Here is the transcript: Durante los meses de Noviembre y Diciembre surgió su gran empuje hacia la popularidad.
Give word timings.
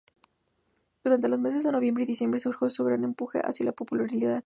Durante 1.03 1.27
los 1.29 1.39
meses 1.39 1.63
de 1.63 1.71
Noviembre 1.71 2.05
y 2.05 2.07
Diciembre 2.07 2.39
surgió 2.39 2.67
su 2.71 2.83
gran 2.83 3.03
empuje 3.03 3.39
hacia 3.43 3.67
la 3.67 3.71
popularidad. 3.71 4.39